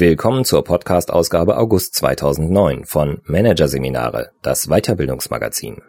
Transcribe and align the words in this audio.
Willkommen 0.00 0.46
zur 0.46 0.64
Podcast-Ausgabe 0.64 1.58
August 1.58 1.94
2009 1.96 2.86
von 2.86 3.20
Managerseminare, 3.24 4.30
das 4.40 4.68
Weiterbildungsmagazin. 4.68 5.82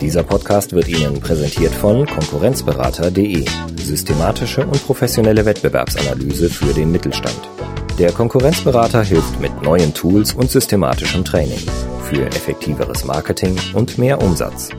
Dieser 0.00 0.22
Podcast 0.22 0.72
wird 0.72 0.88
Ihnen 0.88 1.20
präsentiert 1.20 1.74
von 1.74 2.06
Konkurrenzberater.de, 2.06 3.44
systematische 3.78 4.66
und 4.66 4.82
professionelle 4.86 5.44
Wettbewerbsanalyse 5.44 6.48
für 6.48 6.72
den 6.72 6.90
Mittelstand. 6.90 7.50
Der 7.98 8.12
Konkurrenzberater 8.12 9.02
hilft 9.02 9.38
mit 9.38 9.60
neuen 9.60 9.92
Tools 9.92 10.32
und 10.32 10.50
systematischem 10.50 11.22
Training 11.22 11.60
für 12.04 12.24
effektiveres 12.28 13.04
Marketing 13.04 13.58
und 13.74 13.98
mehr 13.98 14.22
Umsatz. 14.22 14.70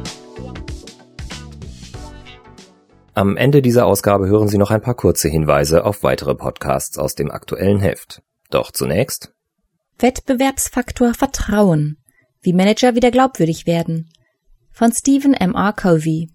Am 3.18 3.36
Ende 3.36 3.64
dieser 3.64 3.88
Ausgabe 3.88 4.28
hören 4.28 4.48
Sie 4.48 4.60
noch 4.60 4.70
ein 4.70 4.84
paar 4.84 4.94
kurze 4.94 5.28
Hinweise 5.28 5.86
auf 5.86 6.04
weitere 6.04 6.36
Podcasts 6.36 7.00
aus 7.00 7.16
dem 7.16 7.32
aktuellen 7.32 7.80
Heft. 7.80 8.22
Doch 8.52 8.70
zunächst 8.70 9.34
Wettbewerbsfaktor 9.98 11.16
Vertrauen. 11.16 11.98
Wie 12.42 12.54
Manager 12.54 12.94
wieder 12.94 13.10
glaubwürdig 13.10 13.66
werden. 13.66 14.12
Von 14.72 14.92
Stephen 14.94 15.34
M. 15.34 15.56
R. 15.56 15.74
Covey. 15.74 16.30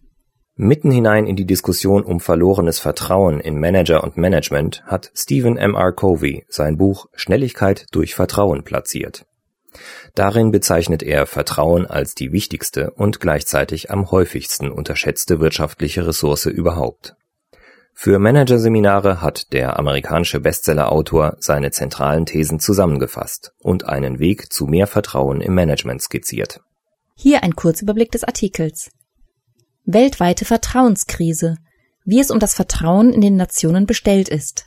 Mitten 0.57 0.91
hinein 0.91 1.27
in 1.27 1.37
die 1.37 1.47
Diskussion 1.47 2.03
um 2.03 2.19
verlorenes 2.19 2.81
Vertrauen 2.81 3.39
in 3.39 3.61
Manager 3.61 4.03
und 4.03 4.17
Management 4.17 4.83
hat 4.85 5.13
Stephen 5.15 5.57
M. 5.57 5.77
R. 5.77 5.93
Covey 5.93 6.45
sein 6.49 6.79
Buch 6.79 7.07
Schnelligkeit 7.15 7.87
durch 7.93 8.17
Vertrauen 8.17 8.65
platziert. 8.65 9.25
Darin 10.15 10.51
bezeichnet 10.51 11.03
er 11.03 11.27
Vertrauen 11.27 11.87
als 11.87 12.15
die 12.15 12.33
wichtigste 12.33 12.91
und 12.91 13.21
gleichzeitig 13.21 13.91
am 13.91 14.11
häufigsten 14.11 14.71
unterschätzte 14.71 15.41
wirtschaftliche 15.41 16.07
Ressource 16.07 16.47
überhaupt. 16.47 17.17
Für 17.95 18.19
Managerseminare 18.19 19.21
hat 19.21 19.53
der 19.53 19.79
amerikanische 19.79 20.41
Bestsellerautor 20.41 21.37
seine 21.39 21.71
zentralen 21.71 22.27
Thesen 22.27 22.59
zusammengefasst 22.59 23.53
und 23.59 23.87
einen 23.87 24.19
Weg 24.19 24.53
zu 24.53 24.67
mehr 24.67 24.87
Vertrauen 24.87 25.41
im 25.41 25.55
Management 25.55 26.03
skizziert. 26.03 26.61
Hier 27.15 27.43
ein 27.43 27.55
Kurzüberblick 27.55 28.11
des 28.11 28.25
Artikels. 28.25 28.91
Weltweite 29.85 30.45
Vertrauenskrise. 30.45 31.57
Wie 32.05 32.19
es 32.19 32.31
um 32.31 32.41
das 32.41 32.55
Vertrauen 32.55 33.13
in 33.13 33.21
den 33.21 33.37
Nationen 33.37 33.87
bestellt 33.87 34.29
ist. 34.29 34.67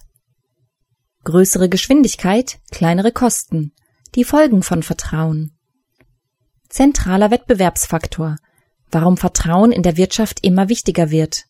Größere 1.25 1.67
Geschwindigkeit, 1.67 2.59
kleinere 2.71 3.11
Kosten. 3.11 3.73
Die 4.13 4.23
Folgen 4.23 4.63
von 4.63 4.81
Vertrauen. 4.81 5.51
Zentraler 6.69 7.31
Wettbewerbsfaktor. 7.31 8.37
Warum 8.89 9.17
Vertrauen 9.17 9.73
in 9.73 9.83
der 9.83 9.97
Wirtschaft 9.97 10.45
immer 10.45 10.69
wichtiger 10.69 11.11
wird. 11.11 11.45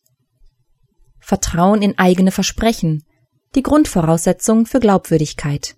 Vertrauen 1.20 1.80
in 1.80 1.96
eigene 1.96 2.32
Versprechen. 2.32 3.04
Die 3.54 3.62
Grundvoraussetzung 3.62 4.66
für 4.66 4.80
Glaubwürdigkeit. 4.80 5.76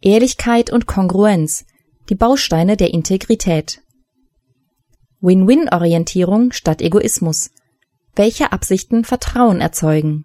Ehrlichkeit 0.00 0.70
und 0.70 0.86
Kongruenz. 0.86 1.64
Die 2.08 2.14
Bausteine 2.14 2.76
der 2.76 2.94
Integrität. 2.94 3.80
Win-Win-Orientierung 5.20 6.52
statt 6.52 6.82
Egoismus. 6.82 7.50
Welche 8.14 8.52
Absichten 8.52 9.04
Vertrauen 9.04 9.60
erzeugen. 9.60 10.24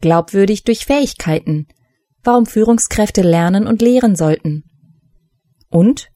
Glaubwürdig 0.00 0.62
durch 0.62 0.84
Fähigkeiten 0.84 1.66
warum 2.24 2.46
Führungskräfte 2.46 3.22
lernen 3.22 3.66
und 3.66 3.82
lehren 3.82 4.16
sollten. 4.16 4.64
Und 5.70 6.10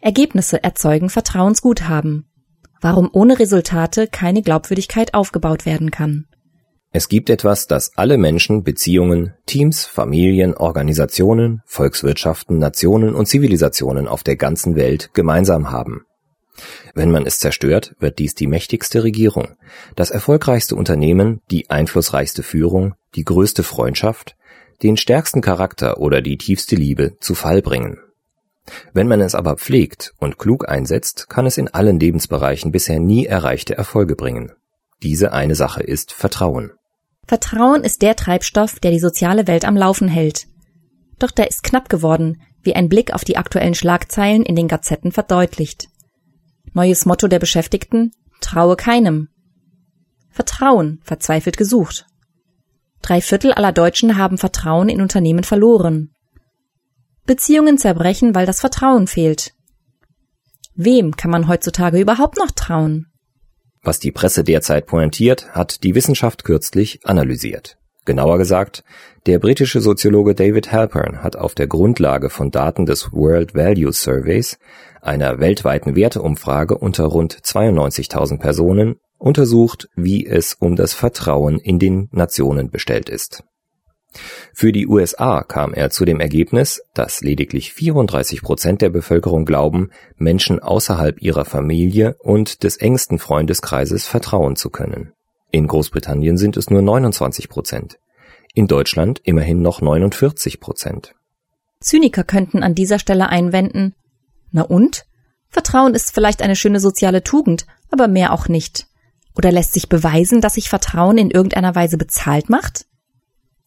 Ergebnisse 0.00 0.62
erzeugen 0.62 1.10
Vertrauensguthaben, 1.10 2.26
warum 2.80 3.08
ohne 3.12 3.38
Resultate 3.38 4.06
keine 4.06 4.42
Glaubwürdigkeit 4.42 5.14
aufgebaut 5.14 5.66
werden 5.66 5.90
kann. 5.90 6.26
Es 6.96 7.08
gibt 7.08 7.28
etwas, 7.28 7.66
das 7.66 7.96
alle 7.96 8.18
Menschen, 8.18 8.62
Beziehungen, 8.62 9.34
Teams, 9.46 9.84
Familien, 9.84 10.54
Organisationen, 10.54 11.60
Volkswirtschaften, 11.66 12.58
Nationen 12.58 13.16
und 13.16 13.26
Zivilisationen 13.26 14.06
auf 14.06 14.22
der 14.22 14.36
ganzen 14.36 14.76
Welt 14.76 15.10
gemeinsam 15.12 15.72
haben. 15.72 16.02
Wenn 16.94 17.10
man 17.10 17.26
es 17.26 17.40
zerstört, 17.40 17.96
wird 17.98 18.20
dies 18.20 18.36
die 18.36 18.46
mächtigste 18.46 19.02
Regierung, 19.02 19.56
das 19.96 20.10
erfolgreichste 20.10 20.76
Unternehmen, 20.76 21.40
die 21.50 21.68
einflussreichste 21.68 22.44
Führung, 22.44 22.94
die 23.16 23.24
größte 23.24 23.64
Freundschaft, 23.64 24.36
den 24.82 24.96
stärksten 24.96 25.40
Charakter 25.40 25.98
oder 25.98 26.22
die 26.22 26.36
tiefste 26.36 26.76
Liebe 26.76 27.16
zu 27.20 27.34
Fall 27.34 27.62
bringen. 27.62 27.98
Wenn 28.92 29.08
man 29.08 29.20
es 29.20 29.34
aber 29.34 29.56
pflegt 29.56 30.14
und 30.18 30.38
klug 30.38 30.68
einsetzt, 30.68 31.28
kann 31.28 31.46
es 31.46 31.58
in 31.58 31.68
allen 31.68 32.00
Lebensbereichen 32.00 32.72
bisher 32.72 32.98
nie 32.98 33.26
erreichte 33.26 33.76
Erfolge 33.76 34.16
bringen. 34.16 34.52
Diese 35.02 35.32
eine 35.32 35.54
Sache 35.54 35.82
ist 35.82 36.12
Vertrauen. 36.12 36.72
Vertrauen 37.26 37.84
ist 37.84 38.02
der 38.02 38.16
Treibstoff, 38.16 38.80
der 38.80 38.90
die 38.90 39.00
soziale 39.00 39.46
Welt 39.46 39.64
am 39.64 39.76
Laufen 39.76 40.08
hält. 40.08 40.46
Doch 41.18 41.30
der 41.30 41.48
ist 41.48 41.62
knapp 41.62 41.88
geworden, 41.88 42.42
wie 42.62 42.74
ein 42.74 42.88
Blick 42.88 43.12
auf 43.12 43.24
die 43.24 43.36
aktuellen 43.36 43.74
Schlagzeilen 43.74 44.42
in 44.42 44.56
den 44.56 44.68
Gazetten 44.68 45.12
verdeutlicht. 45.12 45.88
Neues 46.72 47.06
Motto 47.06 47.28
der 47.28 47.38
Beschäftigten 47.38 48.12
Traue 48.40 48.76
keinem. 48.76 49.28
Vertrauen 50.30 51.00
verzweifelt 51.02 51.56
gesucht. 51.56 52.06
Drei 53.04 53.20
Viertel 53.20 53.52
aller 53.52 53.70
Deutschen 53.70 54.16
haben 54.16 54.38
Vertrauen 54.38 54.88
in 54.88 55.02
Unternehmen 55.02 55.44
verloren. 55.44 56.14
Beziehungen 57.26 57.76
zerbrechen, 57.76 58.34
weil 58.34 58.46
das 58.46 58.60
Vertrauen 58.60 59.08
fehlt. 59.08 59.52
Wem 60.74 61.14
kann 61.14 61.30
man 61.30 61.46
heutzutage 61.46 62.00
überhaupt 62.00 62.38
noch 62.38 62.50
trauen? 62.50 63.08
Was 63.82 63.98
die 63.98 64.10
Presse 64.10 64.42
derzeit 64.42 64.86
pointiert, 64.86 65.50
hat 65.50 65.82
die 65.84 65.94
Wissenschaft 65.94 66.44
kürzlich 66.44 67.00
analysiert. 67.04 67.76
Genauer 68.06 68.38
gesagt, 68.38 68.84
der 69.26 69.38
britische 69.38 69.82
Soziologe 69.82 70.34
David 70.34 70.72
Halpern 70.72 71.22
hat 71.22 71.36
auf 71.36 71.54
der 71.54 71.66
Grundlage 71.66 72.30
von 72.30 72.50
Daten 72.50 72.86
des 72.86 73.12
World 73.12 73.54
Value 73.54 73.92
Surveys, 73.92 74.58
einer 75.02 75.40
weltweiten 75.40 75.94
Werteumfrage 75.94 76.78
unter 76.78 77.04
rund 77.04 77.34
92.000 77.34 78.38
Personen, 78.38 78.96
untersucht, 79.18 79.88
wie 79.94 80.26
es 80.26 80.54
um 80.54 80.76
das 80.76 80.94
Vertrauen 80.94 81.58
in 81.58 81.78
den 81.78 82.08
Nationen 82.12 82.70
bestellt 82.70 83.08
ist. 83.08 83.44
Für 84.52 84.70
die 84.70 84.86
USA 84.86 85.42
kam 85.42 85.74
er 85.74 85.90
zu 85.90 86.04
dem 86.04 86.20
Ergebnis, 86.20 86.82
dass 86.94 87.20
lediglich 87.20 87.72
34 87.72 88.42
Prozent 88.42 88.80
der 88.80 88.90
Bevölkerung 88.90 89.44
glauben, 89.44 89.90
Menschen 90.16 90.60
außerhalb 90.60 91.20
ihrer 91.20 91.44
Familie 91.44 92.16
und 92.20 92.62
des 92.62 92.76
engsten 92.76 93.18
Freundeskreises 93.18 94.06
vertrauen 94.06 94.56
zu 94.56 94.70
können. 94.70 95.12
In 95.50 95.66
Großbritannien 95.66 96.36
sind 96.36 96.56
es 96.56 96.70
nur 96.70 96.82
29 96.82 97.48
Prozent. 97.48 97.98
In 98.54 98.68
Deutschland 98.68 99.20
immerhin 99.24 99.62
noch 99.62 99.80
49 99.80 100.60
Prozent. 100.60 101.14
Zyniker 101.80 102.24
könnten 102.24 102.62
an 102.62 102.74
dieser 102.74 102.98
Stelle 102.98 103.28
einwenden, 103.28 103.94
na 104.52 104.62
und? 104.62 105.06
Vertrauen 105.48 105.94
ist 105.94 106.14
vielleicht 106.14 106.40
eine 106.40 106.56
schöne 106.56 106.78
soziale 106.80 107.24
Tugend, 107.24 107.66
aber 107.90 108.06
mehr 108.06 108.32
auch 108.32 108.48
nicht. 108.48 108.86
Oder 109.36 109.52
lässt 109.52 109.72
sich 109.72 109.88
beweisen, 109.88 110.40
dass 110.40 110.54
sich 110.54 110.68
Vertrauen 110.68 111.18
in 111.18 111.30
irgendeiner 111.30 111.74
Weise 111.74 111.96
bezahlt 111.96 112.48
macht? 112.48 112.86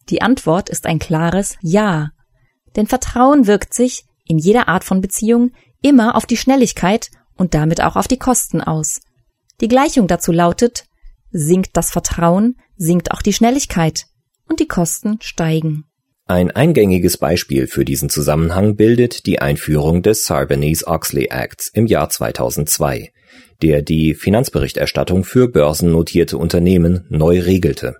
Die 0.08 0.22
Antwort 0.22 0.68
ist 0.68 0.86
ein 0.86 0.98
klares 0.98 1.56
Ja. 1.60 2.10
Denn 2.76 2.86
Vertrauen 2.86 3.46
wirkt 3.46 3.74
sich 3.74 4.04
in 4.24 4.38
jeder 4.38 4.68
Art 4.68 4.84
von 4.84 5.00
Beziehung 5.00 5.52
immer 5.82 6.16
auf 6.16 6.26
die 6.26 6.36
Schnelligkeit 6.36 7.10
und 7.36 7.54
damit 7.54 7.82
auch 7.82 7.96
auf 7.96 8.08
die 8.08 8.18
Kosten 8.18 8.60
aus. 8.60 9.00
Die 9.60 9.68
Gleichung 9.68 10.06
dazu 10.06 10.32
lautet, 10.32 10.84
sinkt 11.30 11.76
das 11.76 11.90
Vertrauen, 11.90 12.56
sinkt 12.76 13.12
auch 13.12 13.22
die 13.22 13.32
Schnelligkeit 13.32 14.06
und 14.48 14.60
die 14.60 14.68
Kosten 14.68 15.18
steigen. 15.20 15.84
Ein 16.26 16.50
eingängiges 16.50 17.16
Beispiel 17.16 17.66
für 17.66 17.84
diesen 17.84 18.10
Zusammenhang 18.10 18.76
bildet 18.76 19.24
die 19.24 19.40
Einführung 19.40 20.02
des 20.02 20.26
Sarbanes-Oxley 20.26 21.28
Acts 21.30 21.70
im 21.72 21.86
Jahr 21.86 22.10
2002, 22.10 23.12
der 23.62 23.82
die 23.82 24.14
Finanzberichterstattung 24.14 25.24
für 25.24 25.48
börsennotierte 25.48 26.38
Unternehmen 26.38 27.06
neu 27.08 27.40
regelte. 27.40 27.96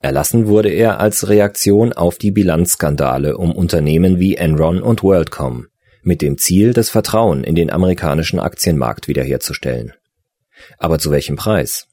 Erlassen 0.00 0.48
wurde 0.48 0.68
er 0.70 0.98
als 0.98 1.28
Reaktion 1.28 1.92
auf 1.92 2.18
die 2.18 2.32
Bilanzskandale 2.32 3.36
um 3.36 3.52
Unternehmen 3.52 4.18
wie 4.18 4.34
Enron 4.34 4.82
und 4.82 5.02
WorldCom, 5.04 5.68
mit 6.02 6.22
dem 6.22 6.38
Ziel, 6.38 6.72
das 6.72 6.90
Vertrauen 6.90 7.44
in 7.44 7.54
den 7.54 7.70
amerikanischen 7.70 8.40
Aktienmarkt 8.40 9.06
wiederherzustellen. 9.06 9.92
Aber 10.78 10.98
zu 10.98 11.12
welchem 11.12 11.36
Preis? 11.36 11.86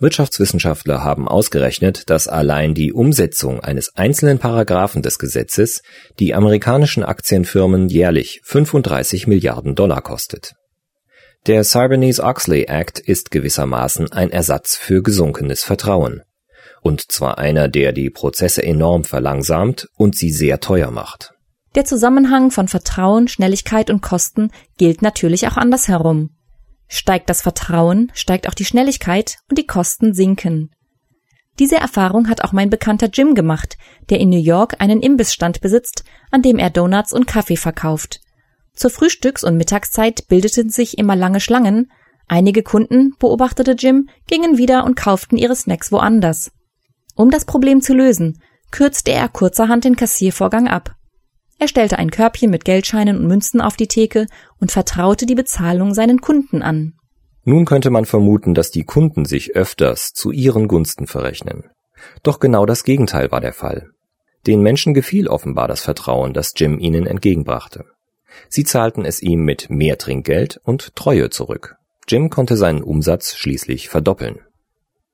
Wirtschaftswissenschaftler 0.00 1.02
haben 1.02 1.26
ausgerechnet, 1.26 2.08
dass 2.08 2.28
allein 2.28 2.74
die 2.74 2.92
Umsetzung 2.92 3.60
eines 3.60 3.96
einzelnen 3.96 4.38
Paragraphen 4.38 5.02
des 5.02 5.18
Gesetzes 5.18 5.82
die 6.20 6.34
amerikanischen 6.34 7.02
Aktienfirmen 7.02 7.88
jährlich 7.88 8.40
35 8.44 9.26
Milliarden 9.26 9.74
Dollar 9.74 10.02
kostet. 10.02 10.54
Der 11.48 11.64
Sarbanes-Oxley 11.64 12.64
Act 12.64 12.98
ist 12.98 13.30
gewissermaßen 13.30 14.12
ein 14.12 14.30
Ersatz 14.30 14.76
für 14.76 15.02
gesunkenes 15.02 15.64
Vertrauen. 15.64 16.20
Und 16.82 17.10
zwar 17.10 17.38
einer, 17.38 17.68
der 17.68 17.92
die 17.92 18.10
Prozesse 18.10 18.62
enorm 18.62 19.04
verlangsamt 19.04 19.88
und 19.96 20.14
sie 20.14 20.30
sehr 20.30 20.60
teuer 20.60 20.90
macht. 20.90 21.32
Der 21.74 21.86
Zusammenhang 21.86 22.50
von 22.50 22.68
Vertrauen, 22.68 23.28
Schnelligkeit 23.28 23.88
und 23.88 24.02
Kosten 24.02 24.50
gilt 24.76 25.00
natürlich 25.00 25.48
auch 25.48 25.56
andersherum. 25.56 26.36
Steigt 26.86 27.30
das 27.30 27.40
Vertrauen, 27.40 28.12
steigt 28.12 28.46
auch 28.46 28.54
die 28.54 28.66
Schnelligkeit 28.66 29.38
und 29.48 29.56
die 29.56 29.66
Kosten 29.66 30.12
sinken. 30.12 30.70
Diese 31.58 31.76
Erfahrung 31.76 32.28
hat 32.28 32.44
auch 32.44 32.52
mein 32.52 32.68
bekannter 32.68 33.08
Jim 33.10 33.34
gemacht, 33.34 33.78
der 34.10 34.20
in 34.20 34.28
New 34.28 34.36
York 34.36 34.76
einen 34.80 35.00
Imbissstand 35.00 35.62
besitzt, 35.62 36.04
an 36.30 36.42
dem 36.42 36.58
er 36.58 36.68
Donuts 36.68 37.14
und 37.14 37.26
Kaffee 37.26 37.56
verkauft. 37.56 38.20
Zur 38.78 38.92
Frühstücks- 38.92 39.42
und 39.42 39.56
Mittagszeit 39.56 40.28
bildeten 40.28 40.70
sich 40.70 40.98
immer 40.98 41.16
lange 41.16 41.40
Schlangen. 41.40 41.90
Einige 42.28 42.62
Kunden, 42.62 43.12
beobachtete 43.18 43.72
Jim, 43.72 44.08
gingen 44.28 44.56
wieder 44.56 44.84
und 44.84 44.94
kauften 44.94 45.36
ihre 45.36 45.56
Snacks 45.56 45.90
woanders. 45.90 46.52
Um 47.16 47.32
das 47.32 47.44
Problem 47.44 47.82
zu 47.82 47.92
lösen, 47.92 48.40
kürzte 48.70 49.10
er 49.10 49.28
kurzerhand 49.28 49.82
den 49.82 49.96
Kassiervorgang 49.96 50.68
ab. 50.68 50.94
Er 51.58 51.66
stellte 51.66 51.98
ein 51.98 52.12
Körbchen 52.12 52.52
mit 52.52 52.64
Geldscheinen 52.64 53.18
und 53.18 53.26
Münzen 53.26 53.60
auf 53.60 53.74
die 53.74 53.88
Theke 53.88 54.28
und 54.60 54.70
vertraute 54.70 55.26
die 55.26 55.34
Bezahlung 55.34 55.92
seinen 55.92 56.20
Kunden 56.20 56.62
an. 56.62 56.92
Nun 57.42 57.64
könnte 57.64 57.90
man 57.90 58.04
vermuten, 58.04 58.54
dass 58.54 58.70
die 58.70 58.84
Kunden 58.84 59.24
sich 59.24 59.56
öfters 59.56 60.12
zu 60.12 60.30
ihren 60.30 60.68
Gunsten 60.68 61.08
verrechnen. 61.08 61.64
Doch 62.22 62.38
genau 62.38 62.64
das 62.64 62.84
Gegenteil 62.84 63.32
war 63.32 63.40
der 63.40 63.54
Fall. 63.54 63.90
Den 64.46 64.62
Menschen 64.62 64.94
gefiel 64.94 65.26
offenbar 65.26 65.66
das 65.66 65.80
Vertrauen, 65.80 66.32
das 66.32 66.52
Jim 66.56 66.78
ihnen 66.78 67.08
entgegenbrachte. 67.08 67.84
Sie 68.48 68.64
zahlten 68.64 69.04
es 69.04 69.22
ihm 69.22 69.44
mit 69.44 69.70
mehr 69.70 69.98
Trinkgeld 69.98 70.60
und 70.64 70.94
Treue 70.96 71.30
zurück. 71.30 71.76
Jim 72.08 72.30
konnte 72.30 72.56
seinen 72.56 72.82
Umsatz 72.82 73.36
schließlich 73.36 73.88
verdoppeln. 73.88 74.40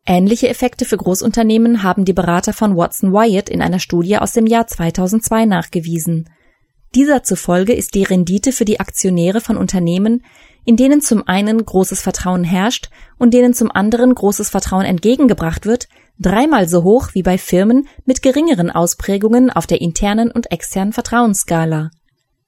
Ähnliche 0.06 0.48
Effekte 0.48 0.84
für 0.84 0.98
Großunternehmen 0.98 1.82
haben 1.82 2.04
die 2.04 2.12
Berater 2.12 2.52
von 2.52 2.76
Watson 2.76 3.12
Wyatt 3.12 3.48
in 3.48 3.62
einer 3.62 3.78
Studie 3.78 4.18
aus 4.18 4.32
dem 4.32 4.46
Jahr 4.46 4.66
2002 4.66 5.46
nachgewiesen. 5.46 6.28
Dieser 6.94 7.22
zufolge 7.22 7.72
ist 7.72 7.94
die 7.94 8.04
Rendite 8.04 8.52
für 8.52 8.64
die 8.64 8.78
Aktionäre 8.78 9.40
von 9.40 9.56
Unternehmen, 9.56 10.22
in 10.64 10.76
denen 10.76 11.00
zum 11.00 11.26
einen 11.26 11.64
großes 11.64 12.00
Vertrauen 12.00 12.44
herrscht 12.44 12.90
und 13.18 13.34
denen 13.34 13.54
zum 13.54 13.70
anderen 13.70 14.14
großes 14.14 14.50
Vertrauen 14.50 14.84
entgegengebracht 14.84 15.66
wird, 15.66 15.88
dreimal 16.18 16.68
so 16.68 16.84
hoch 16.84 17.08
wie 17.14 17.22
bei 17.22 17.38
Firmen 17.38 17.88
mit 18.04 18.22
geringeren 18.22 18.70
Ausprägungen 18.70 19.50
auf 19.50 19.66
der 19.66 19.80
internen 19.80 20.30
und 20.30 20.52
externen 20.52 20.92
Vertrauensskala. 20.92 21.90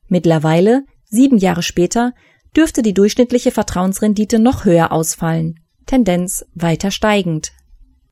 Mittlerweile, 0.09 0.85
sieben 1.05 1.39
Jahre 1.39 1.63
später, 1.63 2.13
dürfte 2.57 2.83
die 2.83 2.95
durchschnittliche 2.95 3.51
Vertrauensrendite 3.51 4.39
noch 4.39 4.65
höher 4.65 4.93
ausfallen, 4.93 5.61
Tendenz 5.87 6.47
weiter 6.55 6.91
steigend. 6.91 7.53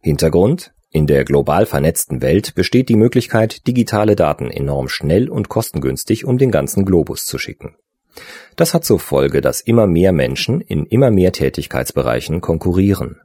Hintergrund 0.00 0.74
in 0.90 1.08
der 1.08 1.24
global 1.24 1.66
vernetzten 1.66 2.22
Welt 2.22 2.54
besteht 2.54 2.88
die 2.88 2.94
Möglichkeit, 2.94 3.66
digitale 3.66 4.14
Daten 4.14 4.48
enorm 4.48 4.88
schnell 4.88 5.28
und 5.28 5.48
kostengünstig 5.48 6.24
um 6.24 6.38
den 6.38 6.52
ganzen 6.52 6.84
Globus 6.84 7.26
zu 7.26 7.36
schicken. 7.36 7.74
Das 8.54 8.74
hat 8.74 8.84
zur 8.84 9.00
Folge, 9.00 9.40
dass 9.40 9.60
immer 9.60 9.88
mehr 9.88 10.12
Menschen 10.12 10.60
in 10.60 10.86
immer 10.86 11.10
mehr 11.10 11.32
Tätigkeitsbereichen 11.32 12.40
konkurrieren. 12.40 13.20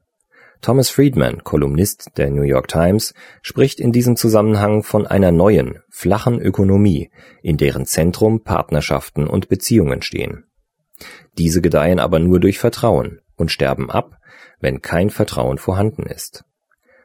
Thomas 0.62 0.90
Friedman, 0.90 1.44
Kolumnist 1.44 2.12
der 2.18 2.30
New 2.30 2.44
York 2.44 2.68
Times, 2.68 3.14
spricht 3.42 3.80
in 3.80 3.92
diesem 3.92 4.16
Zusammenhang 4.16 4.84
von 4.84 5.08
einer 5.08 5.32
neuen, 5.32 5.80
flachen 5.90 6.40
Ökonomie, 6.40 7.12
in 7.42 7.58
deren 7.58 7.86
Zentrum 7.86 8.44
Partnerschaften 8.44 9.28
und 9.28 9.50
Beziehungen 9.50 10.02
stehen. 10.02 10.46
Diese 11.38 11.62
gedeihen 11.62 12.00
aber 12.00 12.20
nur 12.20 12.40
durch 12.40 12.60
Vertrauen 12.60 13.22
und 13.36 13.52
sterben 13.52 13.90
ab, 13.90 14.18
wenn 14.60 14.82
kein 14.82 15.10
Vertrauen 15.10 15.58
vorhanden 15.58 16.04
ist. 16.04 16.44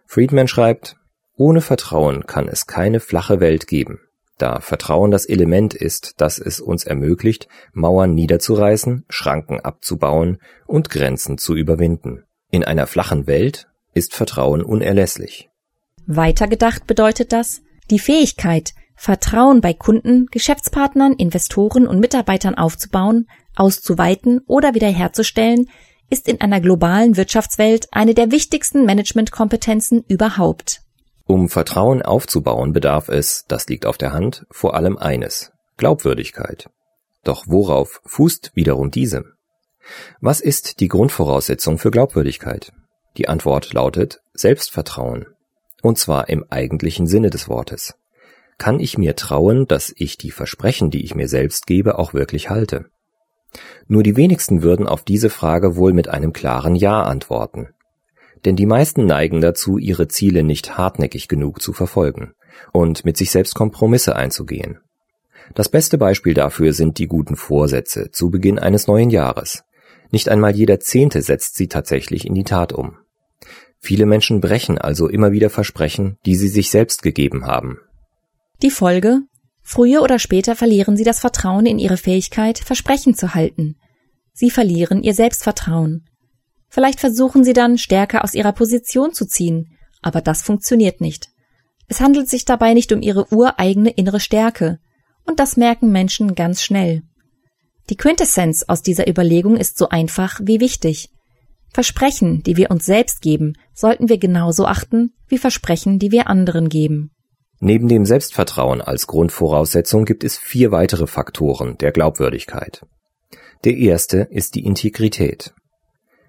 Friedman 0.07 0.49
schreibt, 0.49 0.97
ohne 1.37 1.61
Vertrauen 1.61 2.27
kann 2.27 2.49
es 2.49 2.67
keine 2.67 3.01
flache 3.01 3.41
Welt 3.41 3.67
geben 3.67 4.01
da 4.39 4.61
Vertrauen 4.61 5.11
das 5.11 5.27
Element 5.27 5.75
ist, 5.75 6.21
das 6.21 6.39
es 6.39 6.61
uns 6.61 6.85
ermöglicht, 6.85 7.49
Mauern 7.73 8.15
niederzureißen, 8.15 9.05
Schranken 9.09 9.61
abzubauen 9.61 10.39
und 10.67 10.91
Grenzen 10.91 11.39
zu 11.39 11.55
überwinden. 11.55 12.25
In 12.55 12.63
einer 12.63 12.87
flachen 12.87 13.27
Welt 13.27 13.67
ist 13.95 14.15
Vertrauen 14.15 14.63
unerlässlich. 14.63 15.51
Weitergedacht 16.07 16.87
bedeutet 16.87 17.33
das, 17.33 17.63
die 17.91 17.99
Fähigkeit, 17.99 18.75
Vertrauen 18.95 19.61
bei 19.61 19.73
Kunden, 19.75 20.27
Geschäftspartnern, 20.31 21.15
Investoren 21.15 21.89
und 21.89 21.99
Mitarbeitern 21.99 22.55
aufzubauen, 22.55 23.27
auszuweiten 23.57 24.41
oder 24.47 24.73
wiederherzustellen, 24.73 25.69
ist 26.11 26.29
in 26.29 26.41
einer 26.41 26.61
globalen 26.61 27.17
Wirtschaftswelt 27.17 27.89
eine 27.91 28.15
der 28.15 28.31
wichtigsten 28.31 28.87
Managementkompetenzen 28.87 30.05
überhaupt. 30.07 30.83
Um 31.25 31.49
Vertrauen 31.49 32.03
aufzubauen, 32.03 32.73
bedarf 32.73 33.09
es, 33.09 33.47
das 33.49 33.67
liegt 33.67 33.85
auf 33.85 33.99
der 33.99 34.13
Hand, 34.13 34.47
vor 34.53 34.75
allem 34.77 34.97
eines 34.97 35.51
Glaubwürdigkeit. 35.77 36.71
Doch 37.25 37.47
worauf 37.49 38.01
fußt 38.05 38.53
wiederum 38.55 38.93
diese? 38.93 39.25
Was 40.21 40.41
ist 40.41 40.81
die 40.81 40.89
Grundvoraussetzung 40.89 41.79
für 41.79 41.91
Glaubwürdigkeit? 41.91 42.73
Die 43.17 43.29
Antwort 43.29 43.73
lautet 43.73 44.21
Selbstvertrauen. 44.33 45.27
Und 45.83 45.99
zwar 45.99 46.29
im 46.29 46.45
eigentlichen 46.51 47.07
Sinne 47.07 47.31
des 47.31 47.49
Wortes. 47.49 47.95
Kann 48.57 48.81
ich 48.81 48.99
mir 48.99 49.17
trauen, 49.17 49.67
dass 49.67 49.93
ich 49.97 50.17
die 50.17 50.31
Versprechen, 50.31 50.91
die 50.91 51.05
ich 51.05 51.15
mir 51.15 51.29
selbst 51.29 51.67
gebe, 51.67 51.99
auch 51.99 52.15
wirklich 52.15 52.51
halte? 52.51 52.87
Nur 53.87 54.03
die 54.03 54.17
wenigsten 54.17 54.63
würden 54.63 54.87
auf 54.87 55.03
diese 55.05 55.31
Frage 55.31 55.77
wohl 55.77 55.93
mit 55.93 56.09
einem 56.09 56.33
klaren 56.33 56.75
Ja 56.75 57.03
antworten 57.03 57.69
denn 58.45 58.57
die 58.57 58.67
meisten 58.67 59.07
neigen 59.07 59.41
dazu, 59.41 59.79
ihre 59.79 60.09
Ziele 60.09 60.43
nicht 60.43 60.77
hartnäckig 60.77 61.29
genug 61.29 61.63
zu 61.63 61.73
verfolgen 61.73 62.35
und 62.73 63.05
mit 63.05 63.17
sich 63.17 63.31
selbst 63.31 63.55
Kompromisse 63.55 64.17
einzugehen. 64.17 64.79
Das 65.55 65.69
beste 65.69 65.99
Beispiel 65.99 66.35
dafür 66.35 66.73
sind 66.73 66.99
die 66.99 67.07
guten 67.07 67.37
Vorsätze 67.37 68.11
zu 68.11 68.31
Beginn 68.31 68.59
eines 68.59 68.87
neuen 68.87 69.11
Jahres. 69.11 69.65
Nicht 70.11 70.29
einmal 70.29 70.55
jeder 70.55 70.81
Zehnte 70.81 71.23
setzt 71.23 71.57
sie 71.57 71.69
tatsächlich 71.69 72.27
in 72.27 72.35
die 72.35 72.45
Tat 72.45 72.73
um. 72.73 72.97
Viele 73.79 74.07
Menschen 74.07 74.41
brechen 74.41 74.79
also 74.79 75.09
immer 75.09 75.33
wieder 75.33 75.51
Versprechen, 75.51 76.17
die 76.25 76.37
sie 76.37 76.49
sich 76.49 76.71
selbst 76.71 77.03
gegeben 77.03 77.47
haben. 77.47 77.79
Die 78.63 78.71
Folge? 78.71 79.21
Früher 79.63 80.03
oder 80.03 80.19
später 80.19 80.57
verlieren 80.57 80.97
sie 80.97 81.05
das 81.05 81.21
Vertrauen 81.21 81.67
in 81.67 81.79
ihre 81.79 81.97
Fähigkeit, 81.97 82.59
Versprechen 82.59 83.15
zu 83.15 83.35
halten. 83.35 83.77
Sie 84.33 84.51
verlieren 84.51 85.03
ihr 85.03 85.15
Selbstvertrauen. 85.15 86.07
Vielleicht 86.69 87.01
versuchen 87.01 87.45
sie 87.45 87.53
dann, 87.53 87.79
stärker 87.79 88.25
aus 88.25 88.35
ihrer 88.35 88.53
Position 88.53 89.13
zu 89.13 89.27
ziehen, 89.27 89.77
aber 90.03 90.21
das 90.21 90.43
funktioniert 90.43 91.01
nicht. 91.01 91.29
Es 91.89 92.01
handelt 92.01 92.29
sich 92.29 92.45
dabei 92.45 92.75
nicht 92.75 92.93
um 92.93 93.03
ihre 93.03 93.33
ureigene 93.33 93.91
innere 93.91 94.21
Stärke, 94.21 94.81
und 95.25 95.41
das 95.41 95.57
merken 95.57 95.93
Menschen 95.93 96.35
ganz 96.35 96.63
schnell. 96.63 97.03
Die 97.91 97.97
Quintessenz 97.97 98.65
aus 98.67 98.83
dieser 98.83 99.09
Überlegung 99.09 99.57
ist 99.57 99.77
so 99.77 99.89
einfach 99.89 100.41
wie 100.43 100.61
wichtig. 100.61 101.11
Versprechen, 101.73 102.43
die 102.43 102.57
wir 102.57 102.71
uns 102.71 102.87
selbst 102.87 103.21
geben, 103.21 103.55
sollten 103.75 104.09
wir 104.09 104.19
genauso 104.19 104.65
achten 104.65 105.13
wie 105.29 105.39
Versprechen, 105.39 105.99
die 105.99 106.13
wir 106.13 106.29
anderen 106.29 106.69
geben. 106.69 107.11
Neben 107.61 107.89
dem 107.89 108.07
Selbstvertrauen 108.07 108.81
als 108.81 109.07
Grundvoraussetzung 109.07 110.05
gibt 110.05 110.25
es 110.25 110.39
vier 110.39 110.71
weitere 110.71 111.07
Faktoren 111.07 111.77
der 111.79 111.93
Glaubwürdigkeit. 111.93 112.87
Der 113.65 113.77
erste 113.77 114.29
ist 114.31 114.55
die 114.55 114.65
Integrität. 114.65 115.55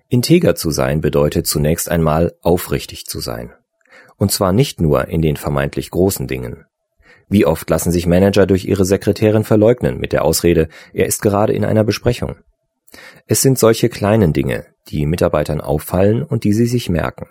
Integer 0.07 0.55
zu 0.55 0.71
sein 0.71 1.01
bedeutet 1.01 1.47
zunächst 1.47 1.89
einmal 1.89 2.33
aufrichtig 2.41 3.05
zu 3.05 3.19
sein. 3.19 3.51
Und 4.17 4.31
zwar 4.31 4.53
nicht 4.53 4.79
nur 4.79 5.07
in 5.07 5.21
den 5.21 5.35
vermeintlich 5.35 5.91
großen 5.91 6.27
Dingen. 6.27 6.65
Wie 7.27 7.45
oft 7.45 7.69
lassen 7.69 7.91
sich 7.91 8.05
Manager 8.05 8.45
durch 8.45 8.65
ihre 8.65 8.85
Sekretärin 8.85 9.43
verleugnen 9.43 9.99
mit 9.99 10.13
der 10.13 10.23
Ausrede, 10.23 10.69
er 10.93 11.07
ist 11.07 11.21
gerade 11.21 11.53
in 11.53 11.65
einer 11.65 11.83
Besprechung. 11.83 12.35
Es 13.27 13.41
sind 13.41 13.57
solche 13.57 13.89
kleinen 13.89 14.31
Dinge, 14.31 14.65
die 14.87 15.05
Mitarbeitern 15.05 15.61
auffallen 15.61 16.23
und 16.23 16.43
die 16.43 16.53
sie 16.53 16.67
sich 16.67 16.89
merken. 16.89 17.27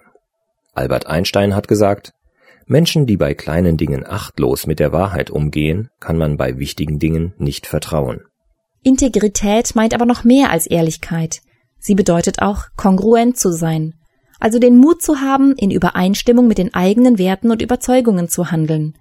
Albert 0.72 1.06
Einstein 1.06 1.54
hat 1.54 1.68
gesagt, 1.68 2.12
Menschen, 2.66 3.06
die 3.06 3.16
bei 3.16 3.34
kleinen 3.34 3.76
Dingen 3.76 4.04
achtlos 4.06 4.66
mit 4.66 4.80
der 4.80 4.92
Wahrheit 4.92 5.30
umgehen, 5.30 5.90
kann 6.00 6.16
man 6.16 6.36
bei 6.36 6.58
wichtigen 6.58 6.98
Dingen 6.98 7.34
nicht 7.38 7.66
vertrauen. 7.66 8.22
Integrität 8.82 9.74
meint 9.74 9.94
aber 9.94 10.06
noch 10.06 10.24
mehr 10.24 10.50
als 10.50 10.66
Ehrlichkeit. 10.66 11.40
Sie 11.78 11.94
bedeutet 11.94 12.42
auch, 12.42 12.64
kongruent 12.76 13.38
zu 13.38 13.52
sein, 13.52 13.94
also 14.40 14.58
den 14.58 14.76
Mut 14.76 15.02
zu 15.02 15.20
haben, 15.20 15.54
in 15.56 15.70
Übereinstimmung 15.70 16.46
mit 16.46 16.58
den 16.58 16.74
eigenen 16.74 17.18
Werten 17.18 17.50
und 17.50 17.62
Überzeugungen 17.62 18.28
zu 18.28 18.50
handeln. 18.50 18.94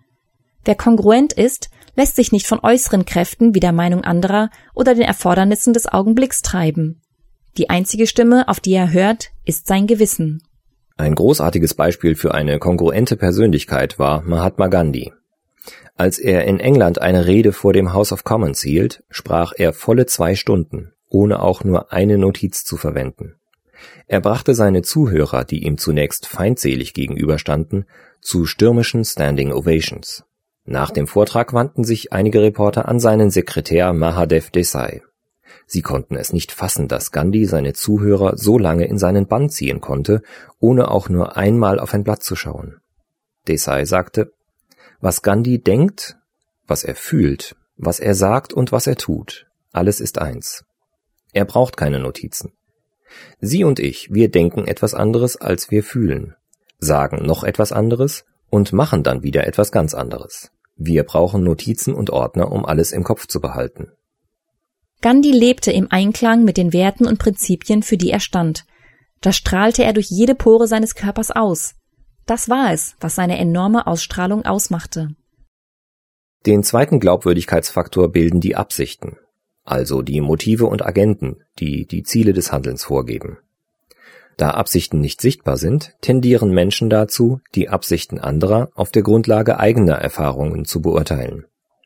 Wer 0.66 0.76
kongruent 0.76 1.34
ist, 1.34 1.70
lässt 1.96 2.16
sich 2.16 2.32
nicht 2.32 2.48
von 2.48 2.60
äußeren 2.60 3.06
Kräften 3.06 3.54
wie 3.54 3.60
der 3.60 3.72
Meinung 3.72 4.04
anderer 4.04 4.50
oder 4.74 4.96
den 4.96 5.04
Erfordernissen 5.04 5.74
des 5.74 5.88
Augenblicks 5.88 6.42
treiben. 6.42 7.02
Die 7.58 7.70
einzige 7.70 8.08
Stimme, 8.08 8.48
auf 8.48 8.60
die 8.60 8.74
er 8.74 8.92
hört, 8.92 9.30
ist 9.46 9.68
sein 9.68 9.86
Gewissen. 9.86 10.42
Ein 10.98 11.16
großartiges 11.16 11.74
Beispiel 11.74 12.16
für 12.16 12.34
eine 12.34 12.60
kongruente 12.60 13.16
Persönlichkeit 13.16 14.00
war 14.00 14.22
Mahatma 14.22 14.68
Gandhi. 14.68 15.12
Als 15.96 16.18
er 16.18 16.46
in 16.46 16.60
England 16.60 17.02
eine 17.02 17.28
Rede 17.28 17.52
vor 17.54 17.74
dem 17.74 17.94
House 17.94 18.12
of 18.12 18.24
Commons 18.24 18.62
hielt, 18.62 19.04
sprach 19.10 19.54
er 19.56 19.74
volle 19.74 20.08
zwei 20.08 20.36
Stunden 20.36 20.94
ohne 21.14 21.42
auch 21.42 21.64
nur 21.64 21.94
eine 21.94 22.18
Notiz 22.18 22.66
zu 22.66 22.76
verwenden. 22.76 23.36
Er 24.08 24.20
brachte 24.20 24.56
seine 24.56 24.82
Zuhörer, 24.82 25.46
die 25.46 25.64
ihm 25.64 25.78
zunächst 25.78 26.26
feindselig 26.26 26.94
gegenüberstanden, 26.94 27.86
zu 28.22 28.46
stürmischen 28.46 29.06
Standing 29.06 29.52
Ovations. 29.52 30.24
Nach 30.66 30.92
dem 30.92 31.08
Vortrag 31.08 31.54
wandten 31.54 31.84
sich 31.84 32.14
einige 32.14 32.42
Reporter 32.42 32.88
an 32.88 33.00
seinen 33.00 33.30
Sekretär 33.30 33.92
Mahadev 33.92 34.50
Desai. 34.50 35.02
Sie 35.66 35.82
konnten 35.82 36.16
es 36.16 36.34
nicht 36.34 36.52
fassen, 36.52 36.88
dass 36.88 37.12
Gandhi 37.12 37.46
seine 37.46 37.74
Zuhörer 37.74 38.38
so 38.38 38.58
lange 38.58 38.86
in 38.86 38.98
seinen 38.98 39.28
Bann 39.28 39.50
ziehen 39.50 39.82
konnte, 39.82 40.22
ohne 40.60 40.90
auch 40.90 41.10
nur 41.10 41.36
einmal 41.36 41.80
auf 41.80 41.94
ein 41.94 42.04
Blatt 42.04 42.24
zu 42.24 42.36
schauen. 42.36 42.78
Desai 43.48 43.86
sagte, 43.86 44.32
was 45.02 45.22
Gandhi 45.22 45.62
denkt, 45.62 46.18
was 46.66 46.84
er 46.86 46.96
fühlt, 46.96 47.56
was 47.76 48.00
er 48.00 48.16
sagt 48.16 48.54
und 48.54 48.72
was 48.72 48.88
er 48.88 48.96
tut, 48.96 49.48
alles 49.74 50.00
ist 50.00 50.20
eins. 50.20 50.64
Er 51.34 51.46
braucht 51.46 51.76
keine 51.76 52.00
Notizen. 52.00 52.54
Sie 53.42 53.64
und 53.66 53.80
ich, 53.80 54.14
wir 54.14 54.30
denken 54.30 54.66
etwas 54.66 54.94
anderes, 54.94 55.36
als 55.36 55.72
wir 55.72 55.84
fühlen, 55.84 56.36
sagen 56.80 57.26
noch 57.26 57.44
etwas 57.44 57.72
anderes 57.72 58.24
und 58.50 58.72
machen 58.72 59.04
dann 59.04 59.24
wieder 59.24 59.46
etwas 59.46 59.72
ganz 59.72 59.94
anderes. 59.94 60.53
Wir 60.76 61.04
brauchen 61.04 61.44
Notizen 61.44 61.94
und 61.94 62.10
Ordner, 62.10 62.52
um 62.52 62.66
alles 62.66 62.92
im 62.92 63.04
Kopf 63.04 63.28
zu 63.28 63.40
behalten. 63.40 63.92
Gandhi 65.02 65.32
lebte 65.32 65.72
im 65.72 65.92
Einklang 65.92 66.44
mit 66.44 66.58
den 66.58 66.74
Werten 66.74 67.06
und 67.06 67.20
Prinzipien, 67.20 67.84
für 67.84 67.98
die 67.98 68.12
er 68.12 68.20
stand. 68.20 68.66
Das 69.22 69.36
strahlte 69.36 69.84
er 69.84 69.94
durch 69.94 70.10
jede 70.10 70.36
Pore 70.36 70.68
seines 70.68 70.96
Körpers 70.96 71.32
aus. 71.32 71.76
Das 72.26 72.50
war 72.50 72.72
es, 72.74 72.96
was 73.00 73.16
seine 73.16 73.38
enorme 73.38 73.86
Ausstrahlung 73.86 74.46
ausmachte. 74.46 75.16
Den 76.46 76.64
zweiten 76.64 77.00
Glaubwürdigkeitsfaktor 77.00 78.12
bilden 78.12 78.42
die 78.42 78.56
Absichten, 78.56 79.18
also 79.64 80.02
die 80.02 80.20
Motive 80.20 80.66
und 80.66 80.86
Agenten, 80.86 81.38
die 81.60 81.86
die 81.86 82.04
Ziele 82.04 82.34
des 82.34 82.52
Handelns 82.52 82.84
vorgeben. 82.84 83.38
Da 84.38 84.52
Absichten 84.52 85.00
nicht 85.00 85.22
sichtbar 85.22 85.58
sind, 85.58 85.96
tendieren 86.02 86.52
Menschen 86.52 86.90
dazu, 86.90 87.40
die 87.56 87.70
Absichten 87.70 88.20
anderer 88.20 88.70
auf 88.74 88.92
der 88.92 89.04
Grundlage 89.04 89.60
eigener 89.60 89.96
Erfahrungen 89.96 90.66
zu 90.66 90.82
beurteilen. 90.82 91.46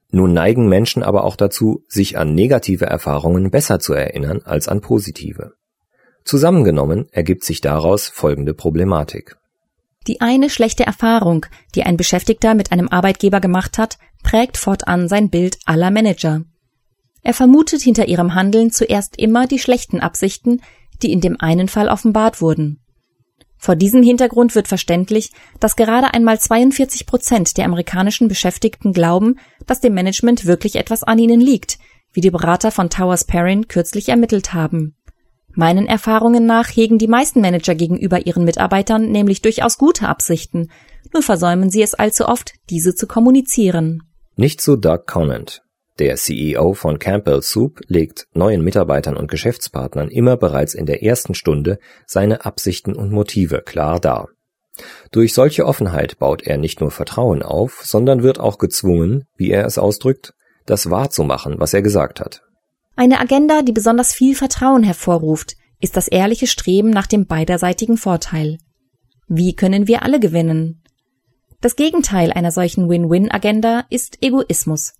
Nun 0.10 0.34
neigen 0.34 0.70
Menschen 0.70 1.04
aber 1.04 1.26
auch 1.26 1.36
dazu, 1.36 1.84
sich 1.88 2.18
an 2.18 2.34
negative 2.34 2.86
Erfahrungen 2.86 3.52
besser 3.52 3.80
zu 3.80 3.94
erinnern 3.94 4.42
als 4.46 4.68
an 4.68 4.80
positive. 4.80 5.54
Zusammengenommen 6.24 7.08
ergibt 7.12 7.44
sich 7.44 7.62
daraus 7.62 8.08
folgende 8.08 8.54
Problematik. 8.54 9.38
Die 10.08 10.22
eine 10.22 10.50
schlechte 10.50 10.86
Erfahrung, 10.86 11.46
die 11.76 11.84
ein 11.84 11.98
Beschäftigter 11.98 12.56
mit 12.56 12.72
einem 12.72 12.88
Arbeitgeber 12.88 13.42
gemacht 13.42 13.78
hat, 13.78 13.98
prägt 14.24 14.58
fortan 14.58 15.10
sein 15.10 15.30
Bild 15.30 15.58
aller 15.66 15.92
Manager. 15.92 16.44
Er 17.24 17.34
vermutet 17.34 17.82
hinter 17.82 18.08
ihrem 18.08 18.36
Handeln 18.36 18.72
zuerst 18.72 19.18
immer 19.20 19.48
die 19.48 19.60
schlechten 19.60 20.00
Absichten, 20.00 20.62
die 21.02 21.12
in 21.12 21.22
dem 21.22 21.38
einen 21.40 21.68
Fall 21.68 21.90
offenbart 21.90 22.42
wurden. 22.42 22.80
Vor 23.58 23.76
diesem 23.76 24.04
Hintergrund 24.04 24.56
wird 24.56 24.68
verständlich, 24.68 25.32
dass 25.60 25.76
gerade 25.76 26.14
einmal 26.14 26.40
42 26.40 27.08
Prozent 27.08 27.58
der 27.58 27.66
amerikanischen 27.66 28.28
Beschäftigten 28.28 28.94
glauben, 28.94 29.40
dass 29.66 29.82
dem 29.82 29.94
Management 29.94 30.46
wirklich 30.46 30.76
etwas 30.76 31.04
an 31.04 31.18
ihnen 31.18 31.40
liegt, 31.40 31.80
wie 32.14 32.22
die 32.22 32.32
Berater 32.32 32.72
von 32.72 32.90
Towers 32.90 33.26
Perrin 33.26 33.68
kürzlich 33.68 34.10
ermittelt 34.10 34.54
haben. 34.54 34.96
Meinen 35.54 35.88
Erfahrungen 35.88 36.46
nach 36.46 36.68
hegen 36.68 37.00
die 37.00 37.08
meisten 37.08 37.42
Manager 37.42 37.74
gegenüber 37.74 38.28
ihren 38.28 38.44
Mitarbeitern 38.44 39.12
nämlich 39.12 39.42
durchaus 39.42 39.80
gute 39.80 40.08
Absichten, 40.08 40.70
nur 41.14 41.24
versäumen 41.24 41.72
sie 41.72 41.82
es 41.82 41.96
allzu 41.96 42.28
oft, 42.28 42.54
diese 42.70 42.94
zu 42.94 43.08
kommunizieren. 43.08 44.04
Nicht 44.36 44.62
so 44.62 44.76
Doug 44.76 45.08
Conant. 45.08 45.64
Der 46.00 46.16
CEO 46.16 46.74
von 46.74 47.00
Campbell 47.00 47.42
Soup 47.42 47.80
legt 47.88 48.28
neuen 48.34 48.64
Mitarbeitern 48.64 49.18
und 49.18 49.32
Geschäftspartnern 49.32 50.10
immer 50.10 50.38
bereits 50.38 50.76
in 50.76 50.86
der 50.86 51.02
ersten 51.02 51.34
Stunde 51.34 51.80
seine 52.06 52.46
Absichten 52.46 52.96
und 52.96 53.12
Motive 53.12 53.62
klar 53.62 54.00
dar. 54.00 54.30
Durch 55.12 55.34
solche 55.34 55.66
Offenheit 55.66 56.20
baut 56.20 56.44
er 56.44 56.58
nicht 56.58 56.82
nur 56.82 56.92
Vertrauen 56.92 57.42
auf, 57.42 57.82
sondern 57.84 58.22
wird 58.22 58.40
auch 58.40 58.60
gezwungen, 58.60 59.26
wie 59.36 59.50
er 59.50 59.66
es 59.66 59.80
ausdrückt, 59.80 60.34
das 60.68 60.92
wahrzumachen, 60.92 61.56
was 61.58 61.74
er 61.74 61.82
gesagt 61.82 62.20
hat. 62.20 62.44
Eine 62.96 63.20
Agenda, 63.20 63.64
die 63.64 63.72
besonders 63.72 64.14
viel 64.14 64.36
Vertrauen 64.36 64.84
hervorruft, 64.84 65.56
ist 65.80 65.98
das 65.98 66.08
ehrliche 66.08 66.46
Streben 66.46 66.92
nach 66.92 67.08
dem 67.08 67.26
beiderseitigen 67.26 67.98
Vorteil. 67.98 68.58
Wie 69.28 69.56
können 69.56 69.88
wir 69.88 70.04
alle 70.04 70.20
gewinnen? 70.20 70.84
Das 71.60 71.76
Gegenteil 71.76 72.32
einer 72.32 72.52
solchen 72.52 72.88
Win-Win-Agenda 72.88 73.86
ist 73.90 74.22
Egoismus. 74.22 74.94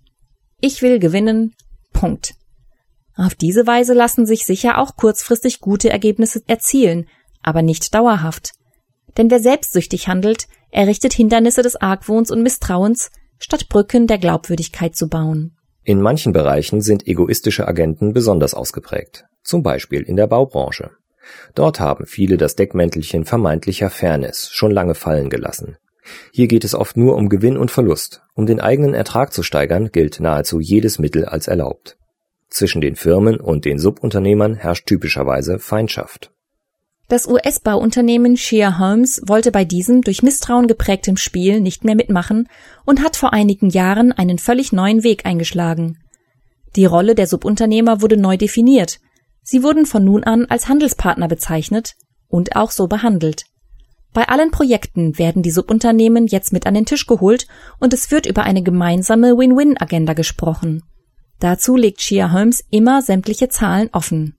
Ich 0.60 0.82
will 0.82 0.98
gewinnen. 0.98 1.54
Punkt. 1.94 2.34
Auf 3.16 3.36
diese 3.36 3.68
Weise 3.68 3.94
lassen 3.94 4.26
sich 4.26 4.46
sicher 4.46 4.80
auch 4.80 4.96
kurzfristig 4.96 5.60
gute 5.60 5.90
Ergebnisse 5.90 6.42
erzielen, 6.48 7.08
aber 7.44 7.62
nicht 7.62 7.94
dauerhaft. 7.94 8.54
Denn 9.18 9.30
wer 9.30 9.40
selbstsüchtig 9.40 10.08
handelt, 10.08 10.48
errichtet 10.72 11.14
Hindernisse 11.14 11.62
des 11.62 11.76
Argwohns 11.76 12.32
und 12.32 12.42
Misstrauens, 12.42 13.12
statt 13.40 13.70
Brücken 13.70 14.08
der 14.08 14.18
Glaubwürdigkeit 14.18 14.96
zu 14.96 15.08
bauen. 15.08 15.56
In 15.84 16.02
manchen 16.02 16.34
Bereichen 16.34 16.82
sind 16.82 17.08
egoistische 17.08 17.68
Agenten 17.68 18.14
besonders 18.14 18.54
ausgeprägt, 18.54 19.26
zum 19.44 19.64
Beispiel 19.64 20.02
in 20.02 20.16
der 20.16 20.28
Baubranche. 20.28 20.92
Dort 21.56 21.80
haben 21.80 22.06
viele 22.06 22.38
das 22.38 22.56
Deckmäntelchen 22.56 23.26
vermeintlicher 23.26 23.90
Fairness 23.90 24.50
schon 24.52 24.72
lange 24.72 24.96
fallen 24.96 25.30
gelassen. 25.30 25.78
Hier 26.32 26.48
geht 26.48 26.64
es 26.64 26.76
oft 26.76 26.98
nur 26.98 27.16
um 27.16 27.30
Gewinn 27.30 27.58
und 27.58 27.72
Verlust. 27.72 28.22
Um 28.36 28.46
den 28.46 28.60
eigenen 28.60 28.94
Ertrag 28.94 29.34
zu 29.34 29.44
steigern, 29.44 29.92
gilt 29.92 30.20
nahezu 30.20 30.60
jedes 30.60 31.00
Mittel 31.00 31.26
als 31.26 31.48
erlaubt. 31.48 31.98
Zwischen 32.50 32.82
den 32.82 32.96
Firmen 32.96 33.40
und 33.40 33.66
den 33.66 33.80
Subunternehmern 33.80 34.56
herrscht 34.56 34.88
typischerweise 34.88 35.60
Feindschaft. 35.60 36.32
Das 37.10 37.26
US-Bauunternehmen 37.26 38.36
Shear 38.36 38.80
Holmes 38.80 39.22
wollte 39.26 39.52
bei 39.52 39.64
diesem 39.64 40.02
durch 40.02 40.24
Misstrauen 40.24 40.68
geprägtem 40.68 41.16
Spiel 41.16 41.62
nicht 41.62 41.86
mehr 41.86 41.96
mitmachen 41.96 42.50
und 42.86 43.02
hat 43.02 43.16
vor 43.16 43.32
einigen 43.32 43.70
Jahren 43.70 44.12
einen 44.12 44.40
völlig 44.40 44.74
neuen 44.74 45.04
Weg 45.04 45.26
eingeschlagen. 45.26 46.00
Die 46.76 46.86
Rolle 46.86 47.16
der 47.16 47.28
Subunternehmer 47.28 48.02
wurde 48.02 48.18
neu 48.18 48.36
definiert. 48.36 49.00
Sie 49.42 49.64
wurden 49.64 49.86
von 49.86 50.04
nun 50.04 50.26
an 50.26 50.46
als 50.50 50.68
Handelspartner 50.68 51.30
bezeichnet 51.30 51.96
und 52.28 52.58
auch 52.58 52.72
so 52.72 52.88
behandelt. 52.88 53.46
Bei 54.18 54.30
allen 54.30 54.50
Projekten 54.50 55.20
werden 55.20 55.44
die 55.44 55.52
Subunternehmen 55.52 56.26
jetzt 56.26 56.52
mit 56.52 56.66
an 56.66 56.74
den 56.74 56.88
Tisch 56.88 57.06
geholt 57.06 57.46
und 57.80 57.94
es 57.94 58.10
wird 58.10 58.26
über 58.26 58.42
eine 58.42 58.64
gemeinsame 58.64 59.38
Win-Win-Agenda 59.38 60.14
gesprochen. 60.14 60.82
Dazu 61.40 61.76
legt 61.76 62.02
Shia 62.02 62.32
Holmes 62.32 62.64
immer 62.72 63.04
sämtliche 63.04 63.48
Zahlen 63.50 63.90
offen. 63.92 64.36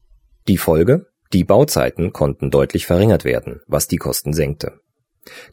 Die 0.49 0.59
Folge? 0.59 1.07
Die 1.33 1.45
Bauzeiten 1.45 2.13
konnten 2.13 2.51
deutlich 2.51 2.87
verringert 2.87 3.25
werden, 3.25 3.61
was 3.69 3.87
die 3.87 3.99
Kosten 3.99 4.33
senkte. 4.33 4.81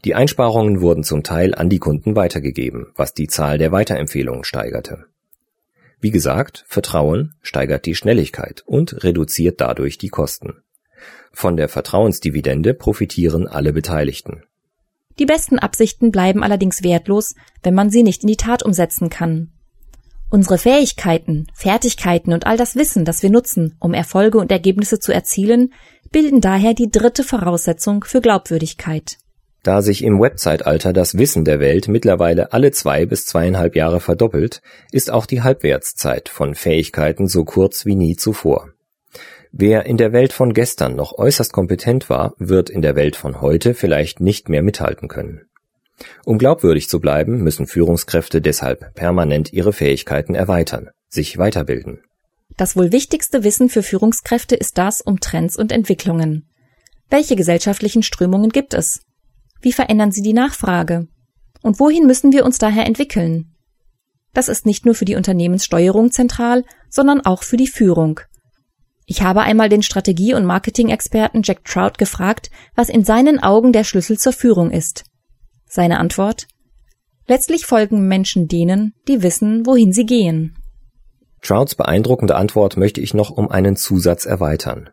Die 0.04 0.16
Einsparungen 0.16 0.80
wurden 0.80 1.04
zum 1.04 1.22
Teil 1.22 1.54
an 1.54 1.68
die 1.68 1.78
Kunden 1.78 2.16
weitergegeben, 2.16 2.88
was 2.96 3.14
die 3.14 3.28
Zahl 3.28 3.58
der 3.58 3.70
Weiterempfehlungen 3.70 4.42
steigerte. 4.42 5.04
Wie 6.00 6.10
gesagt, 6.10 6.64
Vertrauen 6.66 7.36
steigert 7.42 7.86
die 7.86 7.94
Schnelligkeit 7.94 8.64
und 8.66 9.04
reduziert 9.04 9.60
dadurch 9.60 9.98
die 9.98 10.08
Kosten. 10.08 10.64
Von 11.32 11.56
der 11.56 11.68
Vertrauensdividende 11.68 12.74
profitieren 12.74 13.46
alle 13.46 13.72
Beteiligten. 13.72 14.42
Die 15.18 15.26
besten 15.26 15.58
Absichten 15.58 16.10
bleiben 16.10 16.42
allerdings 16.42 16.82
wertlos, 16.82 17.34
wenn 17.62 17.74
man 17.74 17.90
sie 17.90 18.02
nicht 18.02 18.22
in 18.22 18.28
die 18.28 18.36
Tat 18.36 18.62
umsetzen 18.62 19.08
kann. 19.08 19.50
Unsere 20.28 20.58
Fähigkeiten, 20.58 21.46
Fertigkeiten 21.54 22.32
und 22.32 22.46
all 22.46 22.56
das 22.56 22.74
Wissen, 22.74 23.04
das 23.04 23.22
wir 23.22 23.30
nutzen, 23.30 23.76
um 23.78 23.94
Erfolge 23.94 24.38
und 24.38 24.50
Ergebnisse 24.50 24.98
zu 24.98 25.12
erzielen, 25.12 25.72
bilden 26.10 26.40
daher 26.40 26.74
die 26.74 26.90
dritte 26.90 27.22
Voraussetzung 27.22 28.04
für 28.04 28.20
Glaubwürdigkeit. 28.20 29.18
Da 29.62 29.82
sich 29.82 30.04
im 30.04 30.20
Webzeitalter 30.20 30.92
das 30.92 31.18
Wissen 31.18 31.44
der 31.44 31.58
Welt 31.58 31.88
mittlerweile 31.88 32.52
alle 32.52 32.70
zwei 32.70 33.04
bis 33.04 33.26
zweieinhalb 33.26 33.74
Jahre 33.74 34.00
verdoppelt, 34.00 34.62
ist 34.92 35.10
auch 35.10 35.26
die 35.26 35.42
Halbwertszeit 35.42 36.28
von 36.28 36.54
Fähigkeiten 36.54 37.26
so 37.26 37.44
kurz 37.44 37.84
wie 37.84 37.96
nie 37.96 38.16
zuvor. 38.16 38.70
Wer 39.58 39.86
in 39.86 39.96
der 39.96 40.12
Welt 40.12 40.34
von 40.34 40.52
gestern 40.52 40.96
noch 40.96 41.16
äußerst 41.16 41.50
kompetent 41.50 42.10
war, 42.10 42.34
wird 42.36 42.68
in 42.68 42.82
der 42.82 42.94
Welt 42.94 43.16
von 43.16 43.40
heute 43.40 43.72
vielleicht 43.72 44.20
nicht 44.20 44.50
mehr 44.50 44.62
mithalten 44.62 45.08
können. 45.08 45.46
Um 46.26 46.36
glaubwürdig 46.36 46.90
zu 46.90 47.00
bleiben, 47.00 47.42
müssen 47.42 47.66
Führungskräfte 47.66 48.42
deshalb 48.42 48.94
permanent 48.94 49.54
ihre 49.54 49.72
Fähigkeiten 49.72 50.34
erweitern, 50.34 50.90
sich 51.08 51.38
weiterbilden. 51.38 52.02
Das 52.58 52.76
wohl 52.76 52.92
wichtigste 52.92 53.44
Wissen 53.44 53.70
für 53.70 53.82
Führungskräfte 53.82 54.56
ist 54.56 54.76
das 54.76 55.00
um 55.00 55.20
Trends 55.20 55.56
und 55.56 55.72
Entwicklungen. 55.72 56.50
Welche 57.08 57.34
gesellschaftlichen 57.34 58.02
Strömungen 58.02 58.50
gibt 58.50 58.74
es? 58.74 59.00
Wie 59.62 59.72
verändern 59.72 60.12
sie 60.12 60.20
die 60.20 60.34
Nachfrage? 60.34 61.08
Und 61.62 61.80
wohin 61.80 62.06
müssen 62.06 62.30
wir 62.30 62.44
uns 62.44 62.58
daher 62.58 62.84
entwickeln? 62.84 63.54
Das 64.34 64.48
ist 64.48 64.66
nicht 64.66 64.84
nur 64.84 64.94
für 64.94 65.06
die 65.06 65.16
Unternehmenssteuerung 65.16 66.12
zentral, 66.12 66.62
sondern 66.90 67.22
auch 67.22 67.42
für 67.42 67.56
die 67.56 67.68
Führung. 67.68 68.20
Ich 69.06 69.22
habe 69.22 69.42
einmal 69.42 69.68
den 69.68 69.82
Strategie- 69.82 70.34
und 70.34 70.44
Marketing-Experten 70.44 71.42
Jack 71.44 71.64
Trout 71.64 71.92
gefragt, 71.96 72.50
was 72.74 72.88
in 72.88 73.04
seinen 73.04 73.40
Augen 73.40 73.72
der 73.72 73.84
Schlüssel 73.84 74.18
zur 74.18 74.32
Führung 74.32 74.72
ist. 74.72 75.04
Seine 75.64 75.98
Antwort 75.98 76.48
Letztlich 77.28 77.66
folgen 77.66 78.06
Menschen 78.06 78.46
denen, 78.46 78.94
die 79.08 79.22
wissen, 79.22 79.66
wohin 79.66 79.92
sie 79.92 80.06
gehen. 80.06 80.56
Trouts 81.42 81.74
beeindruckende 81.74 82.36
Antwort 82.36 82.76
möchte 82.76 83.00
ich 83.00 83.14
noch 83.14 83.30
um 83.30 83.50
einen 83.50 83.76
Zusatz 83.76 84.26
erweitern. 84.26 84.90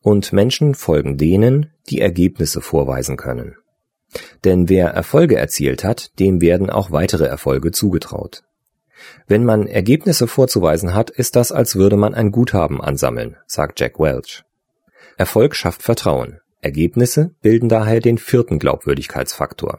Und 0.00 0.32
Menschen 0.32 0.74
folgen 0.74 1.16
denen, 1.18 1.72
die 1.88 2.00
Ergebnisse 2.00 2.60
vorweisen 2.60 3.16
können. 3.16 3.56
Denn 4.44 4.68
wer 4.68 4.88
Erfolge 4.88 5.36
erzielt 5.36 5.84
hat, 5.84 6.18
dem 6.18 6.40
werden 6.40 6.70
auch 6.70 6.90
weitere 6.90 7.24
Erfolge 7.26 7.72
zugetraut. 7.72 8.42
Wenn 9.26 9.44
man 9.44 9.66
Ergebnisse 9.66 10.26
vorzuweisen 10.26 10.94
hat, 10.94 11.10
ist 11.10 11.36
das, 11.36 11.52
als 11.52 11.76
würde 11.76 11.96
man 11.96 12.14
ein 12.14 12.30
Guthaben 12.30 12.80
ansammeln, 12.80 13.36
sagt 13.46 13.80
Jack 13.80 13.98
Welch. 13.98 14.44
Erfolg 15.16 15.54
schafft 15.54 15.82
Vertrauen. 15.82 16.40
Ergebnisse 16.60 17.34
bilden 17.42 17.68
daher 17.68 18.00
den 18.00 18.18
vierten 18.18 18.58
Glaubwürdigkeitsfaktor. 18.58 19.78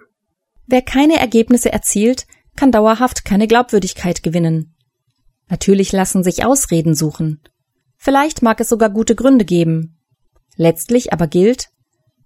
Wer 0.67 0.81
keine 0.81 1.19
Ergebnisse 1.19 1.71
erzielt, 1.71 2.27
kann 2.55 2.71
dauerhaft 2.71 3.25
keine 3.25 3.47
Glaubwürdigkeit 3.47 4.23
gewinnen. 4.23 4.75
Natürlich 5.49 5.91
lassen 5.91 6.23
sich 6.23 6.43
Ausreden 6.45 6.95
suchen. 6.95 7.41
Vielleicht 7.95 8.41
mag 8.41 8.59
es 8.59 8.69
sogar 8.69 8.89
gute 8.89 9.15
Gründe 9.15 9.45
geben. 9.45 9.97
Letztlich 10.55 11.13
aber 11.13 11.27
gilt, 11.27 11.69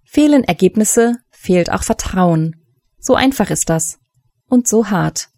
fehlen 0.04 0.44
Ergebnisse, 0.44 1.18
fehlt 1.30 1.70
auch 1.70 1.82
Vertrauen. 1.82 2.56
So 2.98 3.14
einfach 3.14 3.50
ist 3.50 3.68
das. 3.68 3.98
Und 4.48 4.68
so 4.68 4.90
hart. 4.90 5.28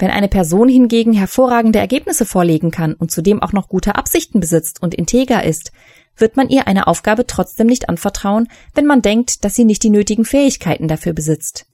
Wenn 0.00 0.10
eine 0.10 0.28
Person 0.28 0.70
hingegen 0.70 1.12
hervorragende 1.12 1.78
Ergebnisse 1.78 2.24
vorlegen 2.24 2.70
kann 2.70 2.94
und 2.94 3.10
zudem 3.10 3.42
auch 3.42 3.52
noch 3.52 3.68
gute 3.68 3.96
Absichten 3.96 4.40
besitzt 4.40 4.82
und 4.82 4.94
integer 4.94 5.44
ist, 5.44 5.72
wird 6.16 6.38
man 6.38 6.48
ihr 6.48 6.66
eine 6.66 6.86
Aufgabe 6.86 7.26
trotzdem 7.26 7.66
nicht 7.66 7.90
anvertrauen, 7.90 8.48
wenn 8.74 8.86
man 8.86 9.02
denkt, 9.02 9.44
dass 9.44 9.54
sie 9.54 9.66
nicht 9.66 9.82
die 9.82 9.90
nötigen 9.90 10.24
Fähigkeiten 10.24 10.88
dafür 10.88 11.12
besitzt. 11.12 11.66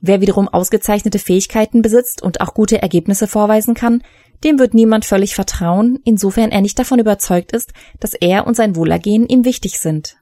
Wer 0.00 0.20
wiederum 0.20 0.48
ausgezeichnete 0.48 1.20
Fähigkeiten 1.20 1.80
besitzt 1.80 2.22
und 2.22 2.40
auch 2.40 2.54
gute 2.54 2.82
Ergebnisse 2.82 3.28
vorweisen 3.28 3.74
kann, 3.74 4.02
dem 4.42 4.58
wird 4.58 4.74
niemand 4.74 5.04
völlig 5.04 5.36
vertrauen, 5.36 6.00
insofern 6.04 6.50
er 6.50 6.62
nicht 6.62 6.76
davon 6.76 6.98
überzeugt 6.98 7.52
ist, 7.52 7.72
dass 8.00 8.14
er 8.14 8.48
und 8.48 8.56
sein 8.56 8.74
Wohlergehen 8.74 9.28
ihm 9.28 9.44
wichtig 9.44 9.78
sind. 9.78 10.16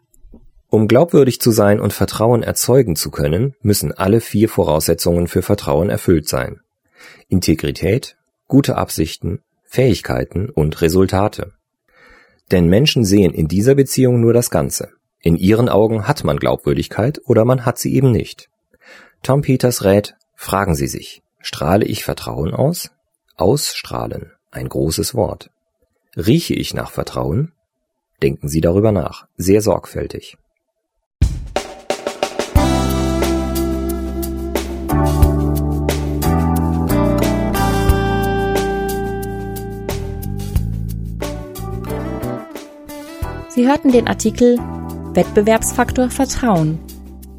Um 0.68 0.86
glaubwürdig 0.86 1.40
zu 1.40 1.50
sein 1.50 1.80
und 1.80 1.94
Vertrauen 1.94 2.42
erzeugen 2.42 2.94
zu 2.94 3.10
können, 3.10 3.54
müssen 3.62 3.92
alle 3.92 4.20
vier 4.20 4.50
Voraussetzungen 4.50 5.28
für 5.28 5.40
Vertrauen 5.40 5.88
erfüllt 5.88 6.28
sein. 6.28 6.60
Integrität, 7.28 8.16
gute 8.46 8.76
Absichten, 8.76 9.40
Fähigkeiten 9.64 10.48
und 10.48 10.80
Resultate. 10.80 11.52
Denn 12.50 12.68
Menschen 12.68 13.04
sehen 13.04 13.34
in 13.34 13.48
dieser 13.48 13.74
Beziehung 13.74 14.20
nur 14.20 14.32
das 14.32 14.50
Ganze. 14.50 14.90
In 15.20 15.36
ihren 15.36 15.68
Augen 15.68 16.06
hat 16.08 16.24
man 16.24 16.38
Glaubwürdigkeit 16.38 17.20
oder 17.24 17.44
man 17.44 17.66
hat 17.66 17.78
sie 17.78 17.94
eben 17.94 18.10
nicht. 18.10 18.48
Tom 19.22 19.42
Peters 19.42 19.84
rät, 19.84 20.14
fragen 20.36 20.74
Sie 20.74 20.86
sich, 20.86 21.22
strahle 21.40 21.84
ich 21.84 22.04
Vertrauen 22.04 22.54
aus? 22.54 22.90
Ausstrahlen, 23.36 24.32
ein 24.50 24.68
großes 24.68 25.14
Wort. 25.14 25.50
Rieche 26.16 26.54
ich 26.54 26.72
nach 26.72 26.90
Vertrauen? 26.90 27.52
Denken 28.22 28.48
Sie 28.48 28.60
darüber 28.60 28.92
nach, 28.92 29.26
sehr 29.36 29.60
sorgfältig. 29.60 30.38
Sie 43.58 43.66
hörten 43.66 43.90
den 43.90 44.06
Artikel 44.06 44.56
Wettbewerbsfaktor 45.14 46.10
Vertrauen 46.10 46.78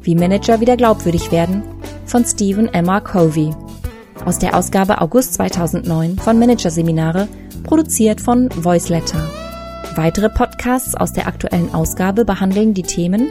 wie 0.02 0.14
Manager 0.14 0.60
wieder 0.60 0.76
glaubwürdig 0.76 1.32
werden 1.32 1.62
von 2.04 2.26
Stephen 2.26 2.68
Emma 2.74 3.00
Covey. 3.00 3.54
Aus 4.26 4.38
der 4.38 4.54
Ausgabe 4.54 5.00
August 5.00 5.32
2009 5.32 6.18
von 6.18 6.38
Managerseminare, 6.38 7.26
produziert 7.62 8.20
von 8.20 8.50
Voiceletter. 8.54 9.30
Weitere 9.96 10.28
Podcasts 10.28 10.94
aus 10.94 11.14
der 11.14 11.26
aktuellen 11.26 11.72
Ausgabe 11.72 12.26
behandeln 12.26 12.74
die 12.74 12.82
Themen 12.82 13.28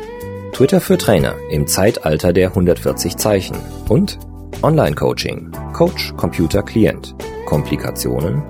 Twitter 0.53 0.81
für 0.81 0.98
Trainer 0.98 1.36
im 1.51 1.67
Zeitalter 1.67 2.34
der 2.34 2.48
140 2.48 3.17
Zeichen 3.17 3.58
und 3.88 4.17
Online-Coaching, 4.63 5.51
Coach, 5.74 6.15
Computer, 6.17 6.63
Klient, 6.63 7.13
Komplikationen. 7.46 8.41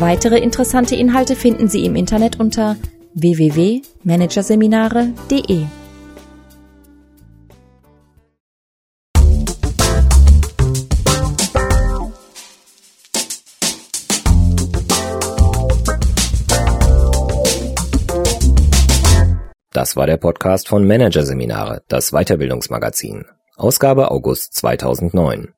Weitere 0.00 0.38
interessante 0.40 0.96
Inhalte 0.96 1.36
finden 1.36 1.68
Sie 1.68 1.84
im 1.84 1.94
Internet 1.94 2.40
unter 2.40 2.74
www.managerseminare.de. 3.16 5.66
Das 19.72 19.96
war 19.96 20.06
der 20.06 20.18
Podcast 20.18 20.68
von 20.68 20.86
Managerseminare, 20.86 21.82
das 21.88 22.12
Weiterbildungsmagazin. 22.12 23.24
Ausgabe 23.56 24.10
August 24.10 24.52
2009. 24.54 25.54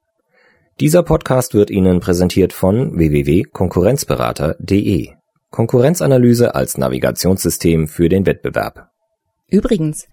Dieser 0.80 1.02
Podcast 1.02 1.54
wird 1.54 1.70
Ihnen 1.70 1.98
präsentiert 1.98 2.52
von 2.52 2.96
www.konkurrenzberater.de. 2.96 5.17
Konkurrenzanalyse 5.50 6.54
als 6.54 6.78
Navigationssystem 6.78 7.88
für 7.88 8.08
den 8.08 8.24
Wettbewerb. 8.26 8.90
Übrigens, 9.48 10.06